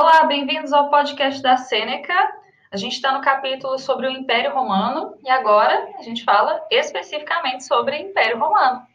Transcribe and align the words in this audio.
Olá, 0.00 0.22
bem-vindos 0.26 0.72
ao 0.72 0.90
podcast 0.90 1.42
da 1.42 1.56
Sêneca. 1.56 2.14
A 2.70 2.76
gente 2.76 2.92
está 2.92 3.12
no 3.12 3.20
capítulo 3.20 3.76
sobre 3.80 4.06
o 4.06 4.10
Império 4.12 4.54
Romano 4.54 5.18
e 5.24 5.28
agora 5.28 5.92
a 5.98 6.02
gente 6.02 6.22
fala 6.22 6.64
especificamente 6.70 7.64
sobre 7.64 7.96
o 7.96 8.00
Império 8.08 8.38
Romano. 8.38 8.86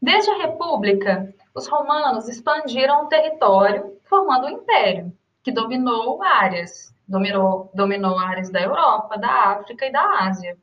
Desde 0.00 0.30
a 0.30 0.38
República, 0.38 1.28
os 1.54 1.68
romanos 1.68 2.26
expandiram 2.26 3.04
o 3.04 3.08
território, 3.08 3.98
formando 4.04 4.46
um 4.46 4.50
império 4.50 5.12
que 5.42 5.52
dominou 5.52 6.22
áreas, 6.22 6.96
dominou, 7.06 7.70
dominou 7.74 8.18
áreas 8.18 8.48
da 8.48 8.62
Europa, 8.62 9.18
da 9.18 9.30
África 9.30 9.84
e 9.84 9.92
da 9.92 10.20
Ásia. 10.20 10.56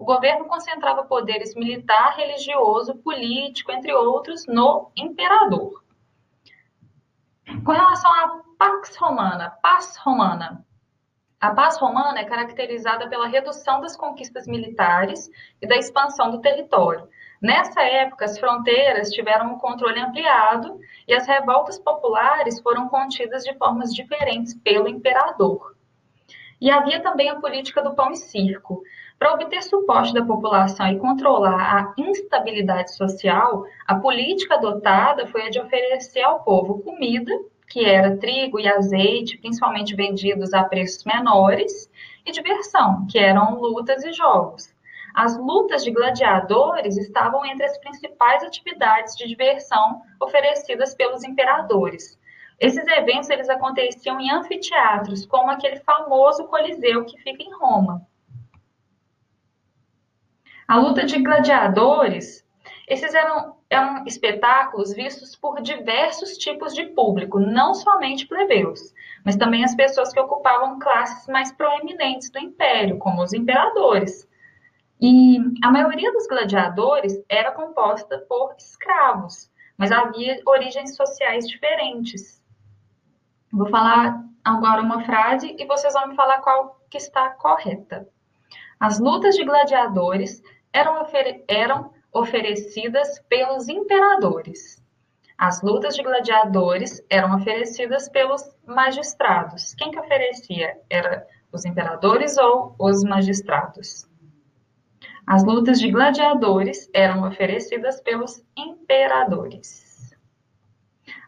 O 0.00 0.04
governo 0.04 0.46
concentrava 0.46 1.04
poderes 1.04 1.54
militar, 1.54 2.16
religioso, 2.16 2.96
político, 2.96 3.70
entre 3.70 3.94
outros, 3.94 4.48
no 4.48 4.90
imperador. 4.96 5.80
Com 7.64 7.70
relação 7.70 8.12
à 8.12 8.45
Pax 8.58 8.96
Romana, 8.96 9.50
paz 9.60 9.98
romana. 9.98 10.64
A 11.38 11.50
paz 11.50 11.76
romana 11.78 12.20
é 12.20 12.24
caracterizada 12.24 13.06
pela 13.06 13.28
redução 13.28 13.82
das 13.82 13.94
conquistas 13.94 14.46
militares 14.46 15.30
e 15.60 15.66
da 15.66 15.76
expansão 15.76 16.30
do 16.30 16.40
território. 16.40 17.06
Nessa 17.42 17.82
época, 17.82 18.24
as 18.24 18.38
fronteiras 18.38 19.10
tiveram 19.10 19.52
um 19.52 19.58
controle 19.58 20.00
ampliado 20.00 20.80
e 21.06 21.12
as 21.12 21.26
revoltas 21.26 21.78
populares 21.78 22.58
foram 22.62 22.88
contidas 22.88 23.44
de 23.44 23.54
formas 23.58 23.92
diferentes 23.92 24.54
pelo 24.54 24.88
imperador. 24.88 25.76
E 26.58 26.70
havia 26.70 27.02
também 27.02 27.28
a 27.28 27.38
política 27.38 27.82
do 27.82 27.94
pão 27.94 28.10
e 28.10 28.16
circo. 28.16 28.82
Para 29.18 29.34
obter 29.34 29.62
suporte 29.62 30.14
da 30.14 30.24
população 30.24 30.88
e 30.88 30.98
controlar 30.98 31.76
a 31.76 31.94
instabilidade 32.00 32.94
social, 32.94 33.66
a 33.86 33.96
política 33.96 34.54
adotada 34.54 35.26
foi 35.26 35.42
a 35.42 35.50
de 35.50 35.60
oferecer 35.60 36.22
ao 36.22 36.42
povo 36.42 36.82
comida 36.82 37.38
que 37.68 37.84
era 37.84 38.16
trigo 38.16 38.60
e 38.60 38.68
azeite, 38.68 39.38
principalmente 39.38 39.94
vendidos 39.94 40.54
a 40.54 40.64
preços 40.64 41.04
menores, 41.04 41.90
e 42.24 42.32
diversão, 42.32 43.06
que 43.06 43.18
eram 43.18 43.60
lutas 43.60 44.04
e 44.04 44.12
jogos. 44.12 44.74
As 45.14 45.36
lutas 45.38 45.82
de 45.82 45.90
gladiadores 45.90 46.96
estavam 46.96 47.44
entre 47.46 47.64
as 47.64 47.78
principais 47.78 48.42
atividades 48.42 49.16
de 49.16 49.26
diversão 49.26 50.02
oferecidas 50.20 50.94
pelos 50.94 51.24
imperadores. 51.24 52.18
Esses 52.60 52.86
eventos 52.86 53.30
eles 53.30 53.48
aconteciam 53.48 54.20
em 54.20 54.30
anfiteatros, 54.30 55.24
como 55.26 55.50
aquele 55.50 55.76
famoso 55.80 56.44
Coliseu 56.44 57.04
que 57.04 57.18
fica 57.18 57.42
em 57.42 57.52
Roma. 57.54 58.06
A 60.68 60.76
luta 60.76 61.04
de 61.04 61.18
gladiadores 61.22 62.45
esses 62.86 63.14
eram, 63.14 63.56
eram 63.68 64.04
espetáculos 64.06 64.94
vistos 64.94 65.34
por 65.34 65.60
diversos 65.60 66.38
tipos 66.38 66.72
de 66.72 66.86
público, 66.86 67.40
não 67.40 67.74
somente 67.74 68.26
plebeus, 68.28 68.94
mas 69.24 69.36
também 69.36 69.64
as 69.64 69.74
pessoas 69.74 70.12
que 70.12 70.20
ocupavam 70.20 70.78
classes 70.78 71.26
mais 71.26 71.50
proeminentes 71.50 72.30
do 72.30 72.38
império, 72.38 72.98
como 72.98 73.22
os 73.22 73.32
imperadores. 73.32 74.28
E 75.00 75.38
a 75.64 75.70
maioria 75.70 76.12
dos 76.12 76.28
gladiadores 76.28 77.20
era 77.28 77.50
composta 77.50 78.18
por 78.28 78.54
escravos, 78.56 79.50
mas 79.76 79.90
havia 79.90 80.40
origens 80.46 80.94
sociais 80.94 81.46
diferentes. 81.48 82.40
Vou 83.52 83.68
falar 83.68 84.24
agora 84.44 84.80
uma 84.80 85.04
frase 85.04 85.56
e 85.58 85.66
vocês 85.66 85.92
vão 85.92 86.08
me 86.08 86.14
falar 86.14 86.38
qual 86.40 86.80
que 86.88 86.98
está 86.98 87.30
correta. 87.30 88.08
As 88.78 89.00
lutas 89.00 89.34
de 89.34 89.44
gladiadores 89.44 90.40
eram, 90.72 91.04
eram 91.48 91.92
oferecidas 92.12 93.18
pelos 93.28 93.68
imperadores. 93.68 94.82
As 95.38 95.60
lutas 95.60 95.94
de 95.94 96.02
gladiadores 96.02 97.04
eram 97.10 97.36
oferecidas 97.36 98.08
pelos 98.08 98.42
magistrados. 98.66 99.74
Quem 99.74 99.90
que 99.90 100.00
oferecia? 100.00 100.80
Era 100.88 101.26
os 101.52 101.64
imperadores 101.64 102.38
ou 102.38 102.74
os 102.78 103.04
magistrados? 103.04 104.08
As 105.26 105.44
lutas 105.44 105.78
de 105.78 105.90
gladiadores 105.90 106.88
eram 106.94 107.28
oferecidas 107.28 108.00
pelos 108.00 108.42
imperadores. 108.56 110.16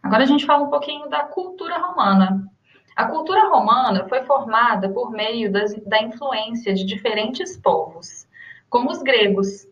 Agora 0.03 0.22
a 0.22 0.26
gente 0.26 0.47
fala 0.47 0.64
um 0.64 0.70
pouquinho 0.70 1.08
da 1.08 1.24
cultura 1.24 1.78
romana. 1.78 2.48
A 2.97 3.06
cultura 3.06 3.48
romana 3.48 4.08
foi 4.08 4.22
formada 4.22 4.88
por 4.88 5.10
meio 5.10 5.53
das, 5.53 5.74
da 5.84 6.00
influência 6.03 6.72
de 6.72 6.84
diferentes 6.84 7.56
povos, 7.56 8.26
como 8.70 8.91
os 8.91 9.03
gregos, 9.03 9.66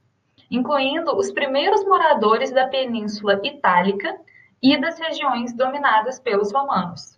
incluindo 0.50 1.16
os 1.16 1.30
primeiros 1.32 1.84
moradores 1.84 2.52
da 2.52 2.66
Península 2.68 3.40
Itálica 3.42 4.18
e 4.62 4.76
das 4.80 4.98
regiões 4.98 5.54
dominadas 5.54 6.18
pelos 6.18 6.52
romanos. 6.52 7.16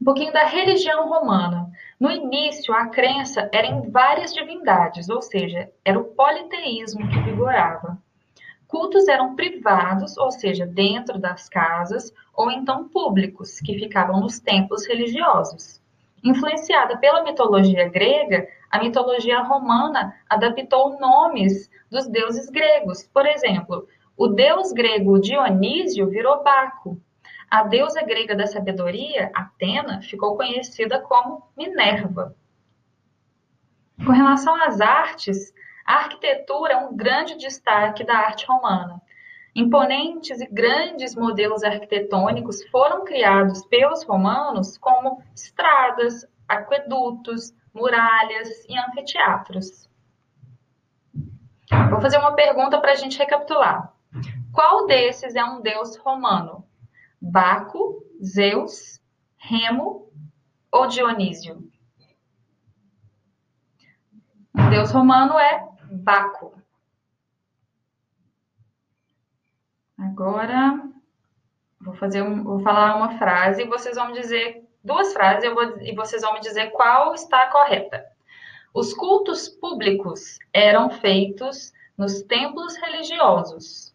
Um 0.00 0.04
pouquinho 0.04 0.32
da 0.32 0.44
religião 0.44 1.08
romana. 1.08 1.70
No 1.98 2.10
início, 2.10 2.72
a 2.72 2.86
crença 2.86 3.48
era 3.52 3.66
em 3.66 3.90
várias 3.90 4.32
divindades, 4.32 5.08
ou 5.08 5.20
seja, 5.20 5.70
era 5.84 5.98
o 5.98 6.04
politeísmo 6.04 7.08
que 7.08 7.20
vigorava. 7.20 7.98
Cultos 8.68 9.08
eram 9.08 9.34
privados, 9.34 10.16
ou 10.16 10.30
seja, 10.30 10.64
dentro 10.66 11.18
das 11.18 11.48
casas, 11.48 12.12
ou 12.34 12.50
então 12.50 12.88
públicos, 12.88 13.58
que 13.60 13.78
ficavam 13.78 14.20
nos 14.20 14.38
templos 14.38 14.86
religiosos. 14.86 15.82
Influenciada 16.22 16.96
pela 16.98 17.22
mitologia 17.22 17.88
grega, 17.88 18.48
a 18.70 18.78
mitologia 18.78 19.40
romana 19.42 20.14
adaptou 20.28 20.98
nomes 20.98 21.70
dos 21.90 22.06
deuses 22.08 22.50
gregos. 22.50 23.04
Por 23.12 23.26
exemplo, 23.26 23.86
o 24.16 24.28
deus 24.28 24.72
grego 24.72 25.20
Dionísio 25.20 26.08
virou 26.08 26.42
Baco. 26.42 27.00
A 27.50 27.62
deusa 27.62 28.02
grega 28.02 28.34
da 28.34 28.46
sabedoria, 28.46 29.30
Atena, 29.34 30.02
ficou 30.02 30.36
conhecida 30.36 31.00
como 31.00 31.48
Minerva. 31.56 32.34
Com 34.04 34.12
relação 34.12 34.54
às 34.62 34.80
artes, 34.80 35.54
a 35.86 35.94
arquitetura 35.94 36.74
é 36.74 36.76
um 36.76 36.94
grande 36.94 37.36
destaque 37.38 38.04
da 38.04 38.18
arte 38.18 38.44
romana. 38.46 39.00
Imponentes 39.58 40.40
e 40.40 40.46
grandes 40.46 41.16
modelos 41.16 41.64
arquitetônicos 41.64 42.64
foram 42.68 43.04
criados 43.04 43.66
pelos 43.66 44.04
romanos, 44.04 44.78
como 44.78 45.20
estradas, 45.34 46.24
aquedutos, 46.46 47.52
muralhas 47.74 48.64
e 48.68 48.78
anfiteatros. 48.78 49.90
Vou 51.90 52.00
fazer 52.00 52.18
uma 52.18 52.36
pergunta 52.36 52.80
para 52.80 52.92
a 52.92 52.94
gente 52.94 53.18
recapitular. 53.18 53.92
Qual 54.52 54.86
desses 54.86 55.34
é 55.34 55.42
um 55.42 55.60
deus 55.60 55.96
romano? 55.96 56.64
Baco, 57.20 58.00
Zeus, 58.22 59.02
Remo 59.38 60.08
ou 60.70 60.86
Dionísio? 60.86 61.68
O 64.54 64.70
deus 64.70 64.92
romano 64.92 65.36
é 65.36 65.68
Baco. 65.90 66.57
Agora 69.98 70.80
vou 71.80 71.94
fazer 71.94 72.22
um, 72.22 72.44
vou 72.44 72.60
falar 72.60 72.96
uma 72.96 73.18
frase 73.18 73.62
e 73.62 73.66
vocês 73.66 73.96
vão 73.96 74.12
dizer 74.12 74.64
duas 74.82 75.12
frases 75.12 75.44
eu 75.44 75.54
vou, 75.54 75.80
e 75.80 75.94
vocês 75.94 76.22
vão 76.22 76.34
me 76.34 76.40
dizer 76.40 76.70
qual 76.70 77.14
está 77.14 77.50
correta. 77.50 78.04
Os 78.72 78.94
cultos 78.94 79.48
públicos 79.48 80.38
eram 80.52 80.90
feitos 80.90 81.72
nos 81.96 82.22
templos 82.22 82.76
religiosos. 82.76 83.94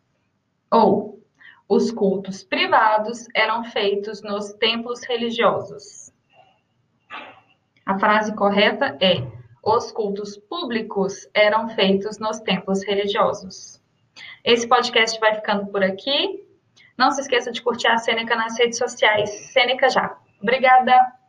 Ou 0.70 1.24
os 1.70 1.92
cultos 1.92 2.44
privados 2.44 3.28
eram 3.34 3.64
feitos 3.64 4.22
nos 4.22 4.52
templos 4.54 5.04
religiosos. 5.04 6.12
A 7.86 7.98
frase 7.98 8.36
correta 8.36 8.98
é: 9.02 9.26
os 9.64 9.92
cultos 9.92 10.38
públicos 10.38 11.30
eram 11.34 11.70
feitos 11.70 12.20
nos 12.20 12.40
templos 12.40 12.84
religiosos. 12.84 13.83
Esse 14.44 14.68
podcast 14.68 15.20
vai 15.20 15.36
ficando 15.36 15.68
por 15.68 15.84
aqui. 15.84 16.44
Não 16.98 17.12
se 17.12 17.22
esqueça 17.22 17.52
de 17.52 17.62
curtir 17.62 17.88
a 17.88 17.98
Sêneca 17.98 18.36
nas 18.36 18.58
redes 18.58 18.78
sociais. 18.78 19.30
Sêneca 19.52 19.90
já. 19.90 20.16
Obrigada! 20.42 21.23